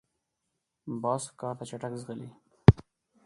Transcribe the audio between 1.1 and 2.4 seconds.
ښکار ته چټک ځغلي